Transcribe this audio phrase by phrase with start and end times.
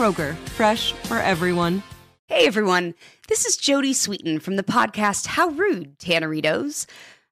[0.00, 1.82] Kroger, fresh for everyone.
[2.24, 2.94] Hey everyone,
[3.28, 6.86] this is Jodie Sweetin from the podcast How Rude, Tanneritos.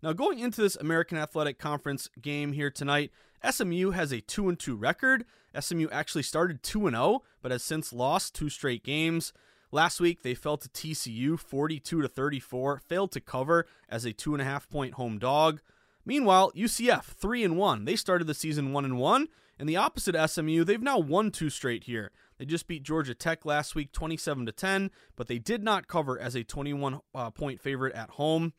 [0.03, 3.11] Now, going into this American Athletic Conference game here tonight,
[3.49, 5.25] SMU has a 2 and 2 record.
[5.59, 9.33] SMU actually started 2 and 0, but has since lost two straight games.
[9.71, 14.33] Last week, they fell to TCU 42 to 34, failed to cover as a two
[14.33, 15.61] and a half point home dog.
[16.05, 17.85] Meanwhile, UCF 3 and 1.
[17.85, 21.49] They started the season 1 and 1, and the opposite SMU, they've now won two
[21.49, 22.11] straight here.
[22.37, 26.19] They just beat Georgia Tech last week 27 to 10, but they did not cover
[26.19, 28.53] as a 21 uh, point favorite at home.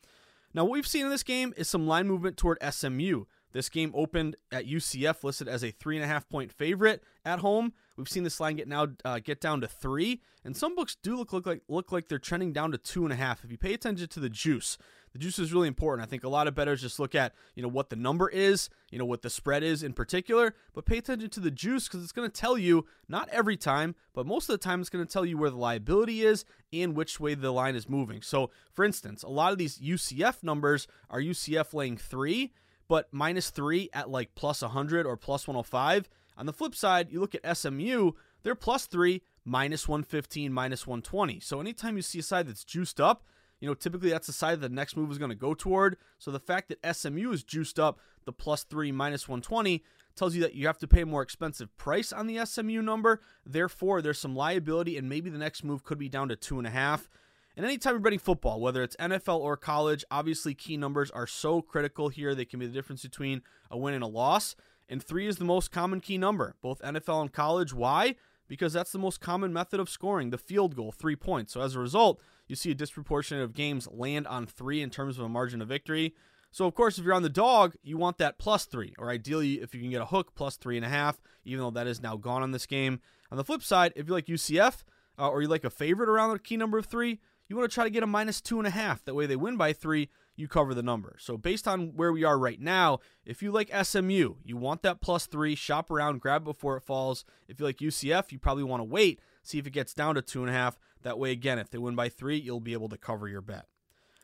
[0.53, 3.25] Now, what we've seen in this game is some line movement toward SMU.
[3.57, 7.39] This game opened at UCF, listed as a three and a half point favorite at
[7.39, 7.73] home.
[7.95, 11.17] We've seen this line get now uh, get down to three, and some books do
[11.17, 13.43] look, look like look like they're trending down to two and a half.
[13.43, 14.77] If you pay attention to the juice,
[15.11, 16.05] the juice is really important.
[16.05, 18.69] I think a lot of bettors just look at you know what the number is,
[18.91, 22.03] you know what the spread is in particular, but pay attention to the juice because
[22.03, 25.03] it's going to tell you not every time, but most of the time it's going
[25.03, 28.21] to tell you where the liability is and which way the line is moving.
[28.21, 32.53] So, for instance, a lot of these UCF numbers are UCF laying three
[32.87, 36.09] but minus three at like plus 100 or plus 105.
[36.37, 38.11] On the flip side, you look at SMU,
[38.43, 41.39] they're plus three, minus 115, minus 120.
[41.39, 43.23] So anytime you see a side that's juiced up,
[43.59, 45.97] you know, typically that's the side that the next move is going to go toward.
[46.19, 49.83] So the fact that SMU is juiced up, the plus three, minus 120,
[50.15, 53.21] tells you that you have to pay a more expensive price on the SMU number.
[53.45, 56.67] Therefore, there's some liability, and maybe the next move could be down to two and
[56.67, 57.09] a half.
[57.57, 61.59] And anytime you're betting football, whether it's NFL or college, obviously key numbers are so
[61.59, 62.35] critical here.
[62.35, 63.41] They can be the difference between
[63.71, 64.55] a win and a loss.
[64.87, 67.73] And three is the most common key number, both NFL and college.
[67.73, 68.15] Why?
[68.47, 71.51] Because that's the most common method of scoring, the field goal, three points.
[71.51, 75.17] So as a result, you see a disproportionate of games land on three in terms
[75.17, 76.13] of a margin of victory.
[76.51, 79.55] So of course, if you're on the dog, you want that plus three, or ideally,
[79.55, 82.03] if you can get a hook, plus three and a half, even though that is
[82.03, 83.01] now gone on this game.
[83.31, 84.83] On the flip side, if you like UCF
[85.17, 87.73] uh, or you like a favorite around the key number of three, you want to
[87.73, 89.03] try to get a minus two and a half.
[89.05, 91.15] That way they win by three, you cover the number.
[91.19, 95.01] So based on where we are right now, if you like SMU, you want that
[95.01, 97.25] plus three, shop around, grab before it falls.
[97.47, 100.21] If you like UCF, you probably want to wait, see if it gets down to
[100.21, 100.77] two and a half.
[101.03, 103.65] That way, again, if they win by three, you'll be able to cover your bet.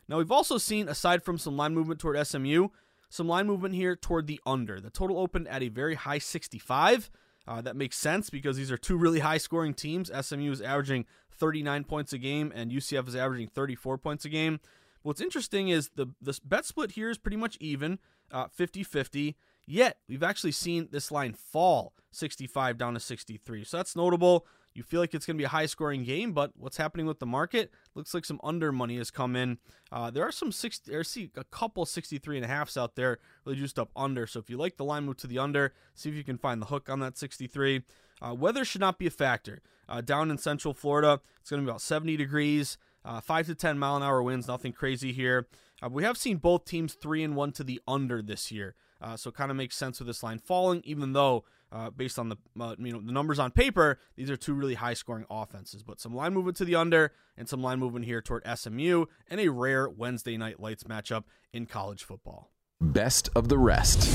[0.08, 2.68] Now, we've also seen, aside from some line movement toward SMU,
[3.10, 4.82] some line movement here toward the under.
[4.82, 7.10] The total opened at a very high 65.
[7.48, 10.10] Uh, that makes sense because these are two really high scoring teams.
[10.20, 14.60] SMU is averaging 39 points a game, and UCF is averaging 34 points a game.
[15.02, 18.00] What's interesting is the the bet split here is pretty much even,
[18.32, 19.36] uh, 50 50.
[19.66, 23.64] Yet, we've actually seen this line fall 65 down to 63.
[23.64, 24.46] So that's notable.
[24.74, 27.20] You feel like it's going to be a high scoring game, but what's happening with
[27.20, 27.72] the market?
[27.94, 29.60] Looks like some under money has come in.
[29.92, 33.20] Uh, there are some 60, or see a couple 63 and a halfs out there,
[33.46, 34.26] really juiced up under.
[34.26, 35.74] So if you like the line, move to the under.
[35.94, 37.84] See if you can find the hook on that 63.
[38.24, 39.62] Uh, weather should not be a factor.
[39.90, 43.56] Uh, down in central Florida, it's going to be about 70 degrees, uh, 5 to
[43.56, 45.48] 10 mile an hour winds, nothing crazy here.
[45.84, 48.76] Uh, we have seen both teams 3 and 1 to the under this year.
[49.02, 51.44] Uh, so it kind of makes sense with this line falling, even though
[51.74, 54.76] uh, based on the uh, you know the numbers on paper, these are two really
[54.76, 55.84] high scoring offenses.
[55.84, 59.42] But some line movement to the under and some line movement here toward SMU and
[59.42, 62.52] a rare Wednesday night lights matchup in college football.
[62.80, 64.08] Best of the rest.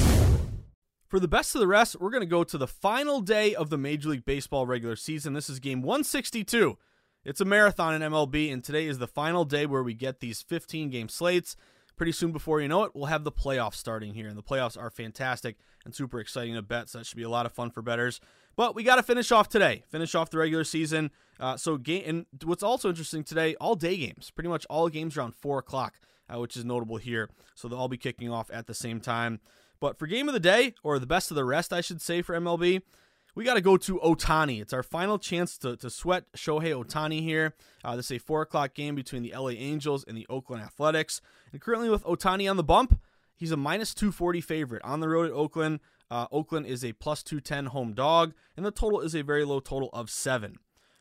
[1.09, 3.71] For the best of the rest, we're going to go to the final day of
[3.71, 5.33] the Major League Baseball regular season.
[5.33, 6.77] This is game 162.
[7.25, 10.43] It's a marathon in MLB, and today is the final day where we get these
[10.43, 11.57] 15 game slates.
[11.97, 14.77] Pretty soon before you know it, we'll have the playoffs starting here, and the playoffs
[14.79, 15.57] are fantastic
[15.87, 18.21] and super exciting to bet, so that should be a lot of fun for bettors.
[18.55, 21.11] But we got to finish off today, finish off the regular season.
[21.41, 25.17] Uh, so, game, and what's also interesting today, all day games, pretty much all games
[25.17, 25.95] around 4 o'clock,
[26.29, 27.31] uh, which is notable here.
[27.55, 29.41] So, they'll all be kicking off at the same time.
[29.81, 32.23] But for game of the day, or the best of the rest, I should say,
[32.23, 32.83] for MLB,
[33.35, 34.61] we got to go to Ohtani.
[34.61, 37.55] It's our final chance to, to sweat Shohei Ohtani here.
[37.85, 41.21] Uh, this is a 4 o'clock game between the LA Angels and the Oakland Athletics.
[41.53, 43.01] And currently with Ohtani on the bump,
[43.37, 45.79] he's a minus 240 favorite on the road at Oakland.
[46.11, 49.61] Uh, Oakland is a plus 210 home dog, and the total is a very low
[49.61, 50.57] total of 7.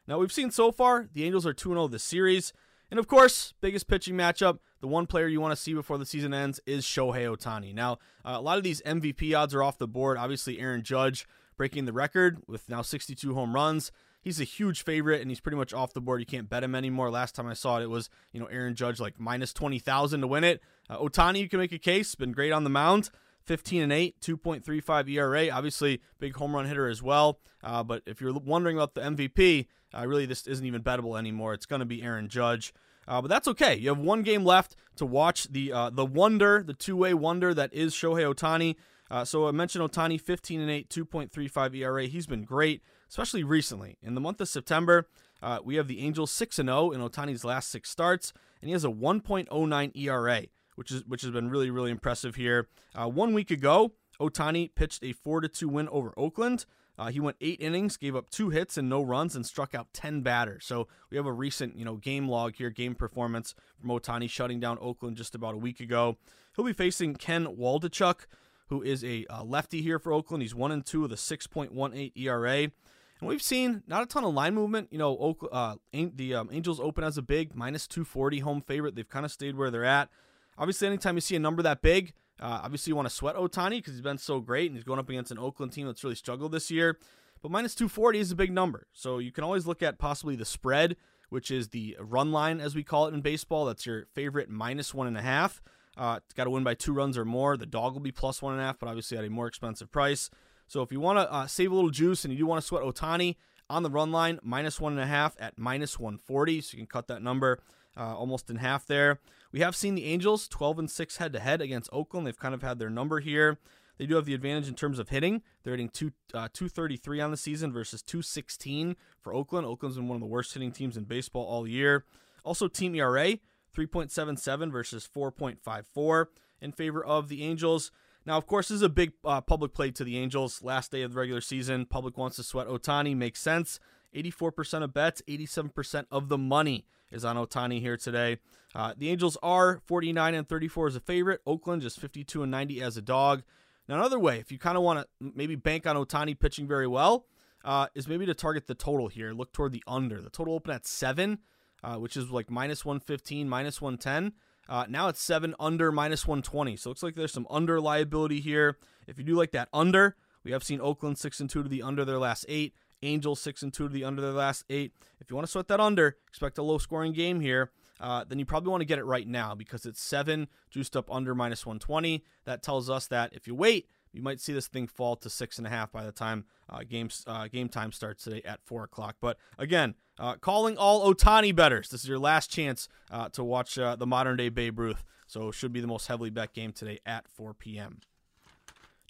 [0.07, 2.53] Now, we've seen so far, the Angels are 2 0 this series.
[2.89, 6.05] And of course, biggest pitching matchup, the one player you want to see before the
[6.05, 7.73] season ends is Shohei Ohtani.
[7.73, 7.93] Now,
[8.23, 10.17] uh, a lot of these MVP odds are off the board.
[10.17, 13.91] Obviously, Aaron Judge breaking the record with now 62 home runs.
[14.21, 16.19] He's a huge favorite, and he's pretty much off the board.
[16.19, 17.09] You can't bet him anymore.
[17.09, 20.27] Last time I saw it, it was you know Aaron Judge like minus 20,000 to
[20.27, 20.61] win it.
[20.89, 23.09] Uh, Ohtani, you can make a case, been great on the mound.
[23.47, 25.49] 15 and 8, 2.35 ERA.
[25.49, 27.39] Obviously, big home run hitter as well.
[27.63, 31.53] Uh, but if you're wondering about the MVP, uh, really this isn't even bettable anymore.
[31.53, 32.73] It's going to be Aaron Judge.
[33.07, 33.75] Uh, but that's okay.
[33.75, 37.53] You have one game left to watch the uh, the wonder, the two way wonder
[37.53, 38.75] that is Shohei Ohtani.
[39.09, 42.07] Uh, so I mentioned Ohtani, 15 and 8, 2.35 ERA.
[42.07, 43.97] He's been great, especially recently.
[44.01, 45.07] In the month of September,
[45.41, 48.73] uh, we have the Angels 6 and 0 in Ohtani's last six starts, and he
[48.73, 50.41] has a 1.09 ERA,
[50.75, 52.67] which is which has been really really impressive here.
[52.93, 56.65] Uh, one week ago, Ohtani pitched a 4 to 2 win over Oakland.
[56.97, 59.93] Uh, he went eight innings, gave up two hits and no runs, and struck out
[59.93, 60.65] 10 batters.
[60.65, 64.59] So we have a recent, you know, game log here, game performance from Ohtani shutting
[64.59, 66.17] down Oakland just about a week ago.
[66.55, 68.25] He'll be facing Ken Waldichuk,
[68.69, 70.41] who is a uh, lefty here for Oakland.
[70.41, 72.71] He's one and two with a 6.18 ERA.
[73.19, 74.89] And we've seen not a ton of line movement.
[74.91, 78.95] You know, Oak, uh, the um, Angels open as a big minus 240 home favorite.
[78.95, 80.09] They've kind of stayed where they're at.
[80.57, 83.77] Obviously, anytime you see a number that big, uh, obviously you want to sweat Ohtani
[83.77, 86.15] because he's been so great and he's going up against an Oakland team that's really
[86.15, 86.97] struggled this year.
[87.41, 88.87] But minus 240 is a big number.
[88.93, 90.95] So you can always look at possibly the spread,
[91.29, 93.65] which is the run line, as we call it in baseball.
[93.65, 95.61] That's your favorite minus one and a half.
[95.95, 97.57] Uh, it's got to win by two runs or more.
[97.57, 99.91] The dog will be plus one and a half, but obviously at a more expensive
[99.91, 100.29] price.
[100.67, 102.67] So if you want to uh, save a little juice and you do want to
[102.67, 103.35] sweat Ohtani
[103.69, 106.61] on the run line, minus one and a half at minus 140.
[106.61, 107.59] So you can cut that number
[107.97, 109.19] uh, almost in half there.
[109.51, 112.27] We have seen the Angels 12 and 6 head to head against Oakland.
[112.27, 113.57] They've kind of had their number here.
[113.97, 115.41] They do have the advantage in terms of hitting.
[115.63, 119.65] They're hitting two, uh, 233 on the season versus 216 for Oakland.
[119.65, 122.05] Oakland's been one of the worst hitting teams in baseball all year.
[122.43, 123.37] Also, team ERA
[123.75, 126.27] 3.77 versus 4.54
[126.61, 127.91] in favor of the Angels.
[128.25, 130.61] Now, of course, this is a big uh, public play to the Angels.
[130.61, 133.15] Last day of the regular season, public wants to sweat Ohtani.
[133.15, 133.79] Makes sense.
[134.15, 138.37] 84% of bets, 87% of the money is on Ohtani here today.
[138.75, 141.41] Uh, the Angels are 49 and 34 as a favorite.
[141.45, 143.43] Oakland just 52 and 90 as a dog.
[143.87, 146.87] Now, another way, if you kind of want to maybe bank on Ohtani pitching very
[146.87, 147.25] well,
[147.63, 149.31] uh, is maybe to target the total here.
[149.33, 150.21] Look toward the under.
[150.21, 151.39] The total open at seven,
[151.83, 154.33] uh, which is like minus 115, minus 110.
[154.69, 156.75] Uh, now it's seven under minus 120.
[156.75, 158.77] So it looks like there's some under liability here.
[159.07, 161.81] If you do like that under, we have seen Oakland six and two to the
[161.81, 162.73] under their last eight.
[163.03, 164.93] Angels six and two to the under their last eight.
[165.19, 167.71] If you want to sweat that under, expect a low scoring game here.
[167.99, 171.11] Uh, then you probably want to get it right now because it's seven juiced up
[171.11, 172.23] under minus 120.
[172.45, 175.57] That tells us that if you wait, you might see this thing fall to six
[175.57, 178.83] and a half by the time uh, games uh, game time starts today at four
[178.83, 179.17] o'clock.
[179.19, 181.89] But again, uh, calling all Ohtani bettors.
[181.89, 185.03] This is your last chance uh, to watch uh, the modern day Babe Ruth.
[185.27, 187.99] So should be the most heavily bet game today at 4 p.m.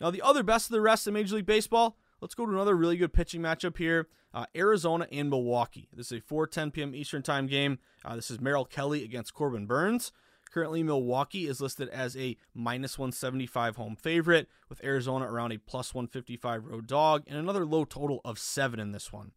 [0.01, 1.98] Now the other best of the rest of Major League Baseball.
[2.21, 4.07] Let's go to another really good pitching matchup here.
[4.33, 5.88] Uh, Arizona and Milwaukee.
[5.93, 6.95] This is a 4:10 p.m.
[6.95, 7.79] Eastern Time game.
[8.03, 10.12] Uh, this is Merrill Kelly against Corbin Burnes.
[10.51, 15.93] Currently, Milwaukee is listed as a minus 175 home favorite, with Arizona around a plus
[15.93, 19.31] 155 road dog, and another low total of seven in this one.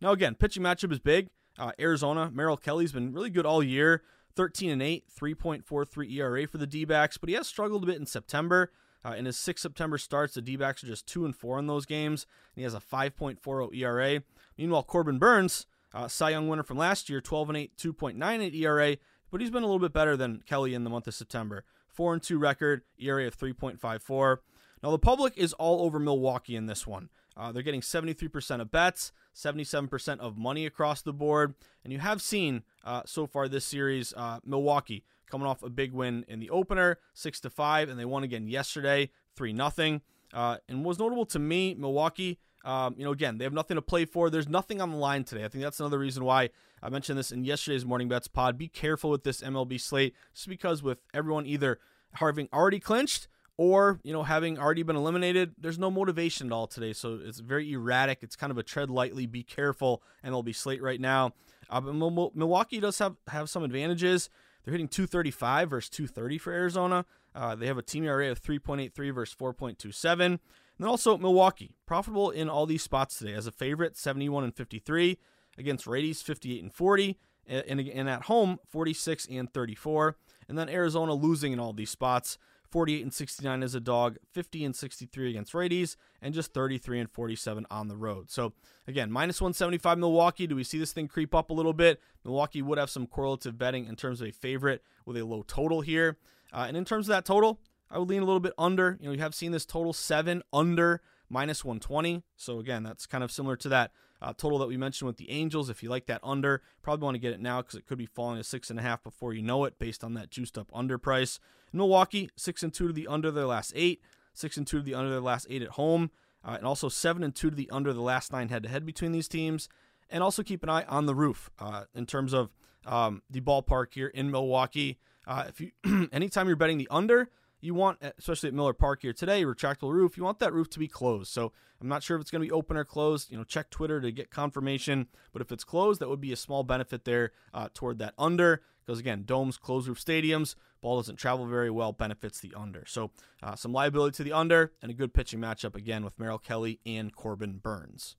[0.00, 1.28] Now, again, pitching matchup is big.
[1.58, 4.02] Uh, Arizona, Merrill Kelly's been really good all year.
[4.34, 7.98] 13 and 8, 3.43 ERA for the D backs, but he has struggled a bit
[7.98, 8.72] in September.
[9.04, 11.66] Uh, in his six September starts, the D backs are just 2 and 4 in
[11.66, 14.22] those games, and he has a 5.40 ERA.
[14.56, 18.96] Meanwhile, Corbin Burnes, uh, Cy Young winner from last year, 12 and 8, 2.98 ERA,
[19.30, 21.64] but he's been a little bit better than Kelly in the month of September.
[21.88, 24.38] 4 and 2 record, ERA of 3.54.
[24.82, 27.08] Now, the public is all over Milwaukee in this one.
[27.36, 31.54] Uh, they're getting 73% of bets, 77% of money across the board.
[31.82, 35.92] And you have seen uh, so far this series uh, Milwaukee coming off a big
[35.92, 40.02] win in the opener, 6 to 5, and they won again yesterday, 3 nothing.
[40.34, 42.38] Uh, and was notable to me, Milwaukee.
[42.64, 44.30] Um, you know, again, they have nothing to play for.
[44.30, 45.44] There's nothing on the line today.
[45.44, 46.50] I think that's another reason why
[46.82, 48.58] I mentioned this in yesterday's Morning Bets pod.
[48.58, 51.78] Be careful with this MLB slate, just because with everyone either
[52.14, 56.66] having already clinched or you know having already been eliminated there's no motivation at all
[56.66, 60.82] today so it's very erratic it's kind of a tread lightly be careful mlb slate
[60.82, 61.32] right now
[61.68, 61.94] uh, but
[62.34, 64.30] milwaukee does have have some advantages
[64.64, 67.04] they're hitting 235 versus 230 for arizona.
[67.34, 70.40] Uh, they have a team ERA of 3.83 versus 4.27 and
[70.78, 73.34] then also milwaukee profitable in all these spots today.
[73.34, 75.18] As a favorite 71 and 53
[75.58, 80.16] against righties 58 and 40 and, and at home 46 and 34
[80.48, 82.38] and then arizona losing in all these spots
[82.72, 87.10] 48 and 69 as a dog, 50 and 63 against righties, and just 33 and
[87.10, 88.30] 47 on the road.
[88.30, 88.54] So
[88.88, 90.46] again, minus 175 Milwaukee.
[90.46, 92.00] Do we see this thing creep up a little bit?
[92.24, 95.82] Milwaukee would have some correlative betting in terms of a favorite with a low total
[95.82, 96.16] here.
[96.52, 97.60] Uh, and in terms of that total,
[97.90, 98.96] I would lean a little bit under.
[99.00, 102.22] You know, you have seen this total seven under minus 120.
[102.36, 105.30] So again, that's kind of similar to that uh, total that we mentioned with the
[105.30, 105.70] Angels.
[105.70, 108.06] If you like that under, probably want to get it now because it could be
[108.06, 110.70] falling to six and a half before you know it, based on that juiced up
[110.72, 111.40] under price.
[111.72, 114.02] Milwaukee six and two to the under their last eight,
[114.34, 116.10] six and two to the under their last eight at home,
[116.44, 118.86] uh, and also seven and two to the under the last nine head to head
[118.86, 119.68] between these teams.
[120.10, 123.94] And also keep an eye on the roof uh, in terms of um, the ballpark
[123.94, 124.98] here in Milwaukee.
[125.26, 125.70] Uh, if you
[126.12, 127.30] anytime you're betting the under,
[127.62, 130.78] you want, especially at Miller Park here today, retractable roof, you want that roof to
[130.78, 131.32] be closed.
[131.32, 133.30] So I'm not sure if it's going to be open or closed.
[133.30, 135.06] You know, check Twitter to get confirmation.
[135.32, 138.62] But if it's closed, that would be a small benefit there uh, toward that under.
[138.84, 142.84] Because again, domes, closed roof stadiums, ball doesn't travel very well, benefits the under.
[142.84, 146.38] So uh, some liability to the under and a good pitching matchup again with Merrill
[146.38, 148.16] Kelly and Corbin Burnes.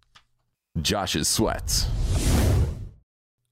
[0.81, 1.87] Josh's sweats.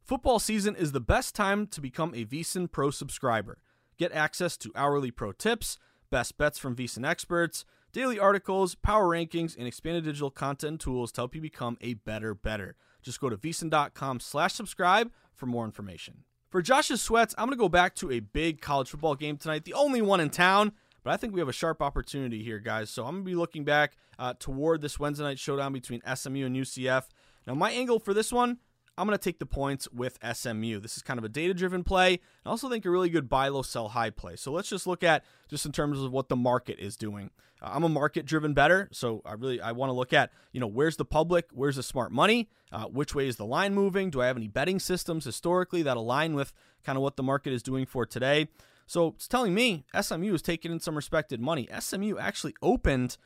[0.02, 3.60] Football season is the best time to become a VSiN Pro subscriber.
[4.02, 5.78] Get access to hourly pro tips,
[6.10, 11.12] best bets from VSiN experts, daily articles, power rankings, and expanded digital content and tools
[11.12, 12.76] to help you become a better bettor.
[13.04, 16.24] Just go to vsin.com slash subscribe for more information.
[16.50, 19.66] For Josh's sweats, I'm going to go back to a big college football game tonight,
[19.66, 20.72] the only one in town,
[21.04, 22.90] but I think we have a sharp opportunity here, guys.
[22.90, 26.48] So I'm going to be looking back uh, toward this Wednesday night showdown between SMU
[26.48, 27.04] and UCF.
[27.46, 28.58] Now, my angle for this one
[29.02, 30.80] I'm going to take the points with SMU.
[30.80, 32.20] This is kind of a data driven play.
[32.46, 34.36] I also think a really good buy low, sell high play.
[34.36, 37.32] So let's just look at just in terms of what the market is doing.
[37.64, 40.60] Uh, I'm a market driven bettor, so I really I want to look at you
[40.60, 44.12] know where's the public, where's the smart money, uh, which way is the line moving?
[44.12, 46.54] Do I have any betting systems historically that align with
[46.84, 48.50] kind of what the market is doing for today?
[48.86, 51.68] So it's telling me SMU is taking in some respected money.
[51.80, 53.18] SMU actually opened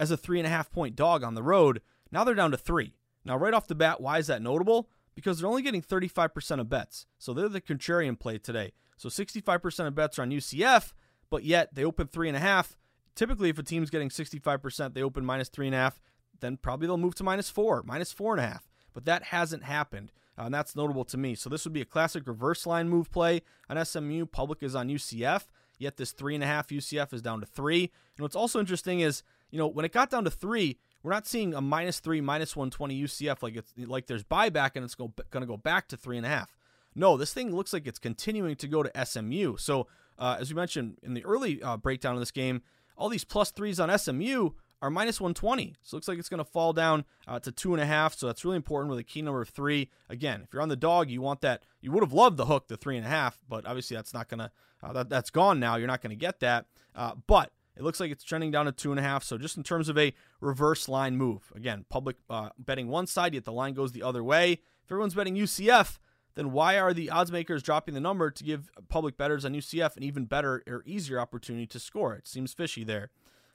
[0.00, 1.82] as a three and a half point dog on the road.
[2.10, 2.94] Now they're down to three.
[3.24, 4.88] Now, right off the bat, why is that notable?
[5.14, 7.06] Because they're only getting 35% of bets.
[7.18, 8.72] So they're the contrarian play today.
[8.96, 10.92] So 65% of bets are on UCF,
[11.30, 12.76] but yet they open three and a half.
[13.14, 16.00] Typically, if a team's getting 65%, they open minus three and a half,
[16.40, 18.68] then probably they'll move to minus four, minus four and a half.
[18.92, 20.12] But that hasn't happened.
[20.38, 21.34] Uh, and that's notable to me.
[21.34, 24.26] So this would be a classic reverse line move play on SMU.
[24.26, 25.44] Public is on UCF,
[25.78, 27.90] yet this three and a half UCF is down to three.
[28.16, 31.26] And what's also interesting is, you know, when it got down to three, we're not
[31.26, 35.12] seeing a minus three, minus 120 UCF like it's like there's buyback and it's go,
[35.30, 36.54] going to go back to three and a half.
[36.94, 39.56] No, this thing looks like it's continuing to go to SMU.
[39.56, 39.86] So,
[40.18, 42.62] uh, as we mentioned in the early uh, breakdown of this game,
[42.96, 44.50] all these plus threes on SMU
[44.82, 45.76] are minus 120.
[45.82, 48.14] So, it looks like it's going to fall down uh, to two and a half.
[48.14, 49.88] So, that's really important with a key number of three.
[50.08, 51.62] Again, if you're on the dog, you want that.
[51.80, 54.28] You would have loved the hook, the three and a half, but obviously that's not
[54.28, 54.50] going to,
[54.82, 55.76] uh, that, that's gone now.
[55.76, 56.66] You're not going to get that.
[56.94, 59.24] Uh, but it looks like it's trending down to two and a half.
[59.24, 63.32] So just in terms of a reverse line move, again, public uh, betting one side,
[63.32, 64.52] yet the line goes the other way.
[64.84, 65.98] If everyone's betting UCF,
[66.34, 69.96] then why are the odds makers dropping the number to give public bettors on UCF
[69.96, 72.14] an even better or easier opportunity to score?
[72.14, 73.08] It seems fishy there.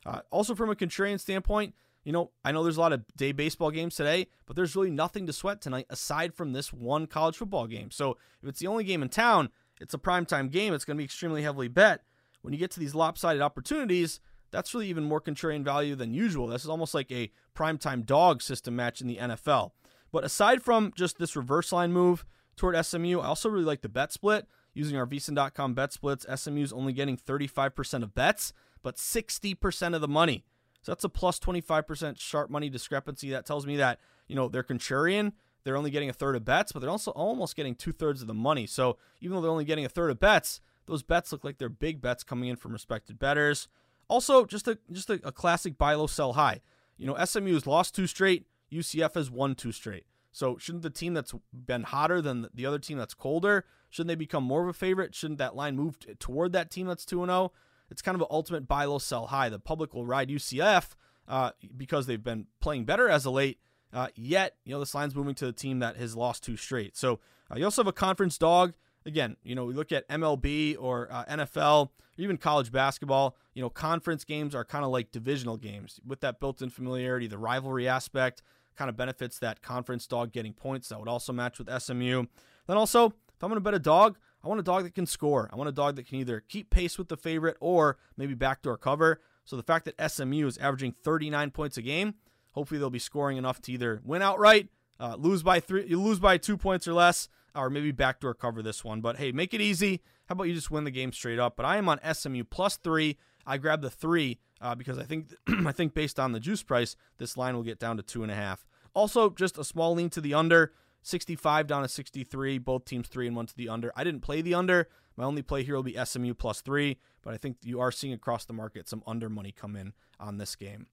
[0.07, 3.31] Uh, also, from a contrarian standpoint, you know, I know there's a lot of day
[3.31, 7.37] baseball games today, but there's really nothing to sweat tonight aside from this one college
[7.37, 7.91] football game.
[7.91, 10.73] So if it's the only game in town, it's a primetime game.
[10.73, 12.01] It's going to be extremely heavily bet.
[12.45, 14.19] When you get to these lopsided opportunities,
[14.51, 16.45] that's really even more contrarian value than usual.
[16.45, 19.71] This is almost like a primetime dog system match in the NFL.
[20.11, 22.23] But aside from just this reverse line move
[22.55, 24.47] toward SMU, I also really like the bet split.
[24.75, 30.01] Using our VSiN.com bet splits, SMU is only getting 35% of bets, but 60% of
[30.01, 30.45] the money.
[30.83, 33.31] So that's a plus 25% sharp money discrepancy.
[33.31, 35.31] That tells me that, you know, they're contrarian.
[35.63, 38.27] They're only getting a third of bets, but they're also almost getting two thirds of
[38.27, 38.67] the money.
[38.67, 41.69] So even though they're only getting a third of bets, those bets look like they're
[41.69, 43.67] big bets coming in from respected bettors.
[44.07, 46.61] Also, just a just a, a classic buy low, sell high.
[46.97, 48.45] You know, SMU has lost two straight.
[48.71, 50.05] UCF has won two straight.
[50.31, 54.15] So shouldn't the team that's been hotter than the other team that's colder, shouldn't they
[54.15, 55.15] become more of a favorite?
[55.15, 57.53] Shouldn't that line move toward that team that's 2 0?
[57.89, 59.47] It's kind of an ultimate buy low, sell high.
[59.47, 60.95] The public will ride UCF
[61.27, 63.59] uh, because they've been playing better as of late.
[63.93, 66.97] Uh, yet, you know, this line's moving to the team that has lost two straight.
[66.97, 68.73] So uh, you also have a conference dog
[69.05, 73.69] again, you know, we look at MLB or uh, NFL, even college basketball, you know,
[73.69, 77.87] conference games are kind of like divisional games with that built in familiarity, the rivalry
[77.87, 78.41] aspect
[78.75, 80.89] kind of benefits that conference dog getting points.
[80.89, 82.25] That would also match with SMU.
[82.67, 85.05] Then also, if I'm going to bet a dog, I want a dog that can
[85.05, 85.49] score.
[85.51, 88.77] I want a dog that can either keep pace with the favorite or maybe backdoor
[88.77, 89.21] cover.
[89.43, 92.15] So the fact that SMU is averaging 39 points a game,
[92.51, 94.69] hopefully they'll be scoring enough to either win outright,
[94.99, 98.61] uh, lose by three, you lose by two points or less, or maybe backdoor cover
[98.61, 99.01] this one.
[99.01, 100.01] But hey, make it easy.
[100.27, 101.55] How about you just win the game straight up?
[101.55, 103.17] But I am on SMU plus three.
[103.45, 105.33] I grabbed the three uh, because I think
[105.65, 108.31] I think based on the juice price, this line will get down to two and
[108.31, 108.65] a half.
[108.93, 110.73] Also, just a small lean to the under.
[111.01, 112.57] 65 down to 63.
[112.57, 113.91] Both teams three and one to the under.
[113.95, 114.87] I didn't play the under.
[115.15, 118.13] My only play here will be SMU plus three, but I think you are seeing
[118.13, 120.87] across the market some under money come in on this game.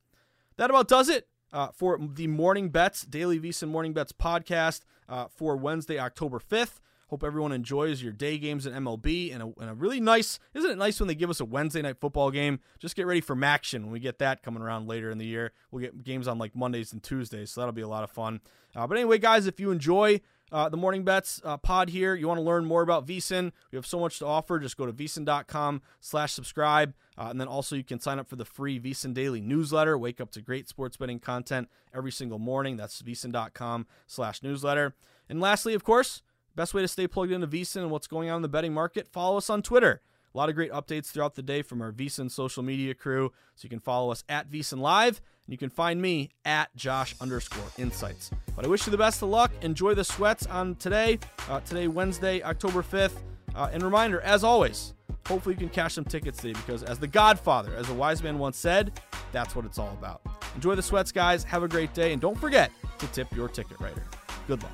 [0.59, 5.27] That about does it uh, for the Morning Bets, Daily VSiN Morning Bets podcast uh,
[5.29, 6.81] for Wednesday, October 5th.
[7.09, 10.39] Hope everyone enjoys your day games in MLB and a, and a, really nice.
[10.55, 12.59] Isn't it nice when they give us a Wednesday night football game?
[12.79, 15.53] Just get ready for MACtion when we get that coming around later in the year.
[15.71, 18.41] We'll get games on like Mondays and Tuesdays, so that'll be a lot of fun.
[18.75, 22.29] Uh, but anyway, guys, if you enjoy uh, the Morning Bets uh, pod here, you
[22.29, 24.59] want to learn more about VSiN, we have so much to offer.
[24.59, 26.95] Just go to VSiN.com slash subscribe.
[27.19, 29.99] Uh, and then also you can sign up for the free VSiN Daily newsletter.
[29.99, 32.77] Wake up to great sports betting content every single morning.
[32.77, 34.95] That's VSiN.com slash newsletter.
[35.29, 36.23] And lastly, of course,
[36.55, 39.09] Best way to stay plugged into VSiN and what's going on in the betting market,
[39.09, 40.03] follow us on Twitter.
[40.35, 43.33] A lot of great updates throughout the day from our VSiN social media crew.
[43.55, 47.15] So you can follow us at VSiN Live, and you can find me at Josh
[47.21, 48.31] underscore Insights.
[48.57, 49.53] But I wish you the best of luck.
[49.61, 51.19] Enjoy the sweats on today,
[51.51, 53.17] uh, today Wednesday, October 5th.
[53.55, 54.95] Uh, and reminder, as always,
[55.27, 58.39] hopefully you can cash some tickets today because, as the Godfather, as a wise man
[58.39, 58.99] once said,
[59.33, 60.23] that's what it's all about.
[60.55, 61.45] Enjoy the sweats, guys.
[61.45, 64.05] Have a great day, and don't forget to tip your ticket writer.
[64.47, 64.73] Good luck.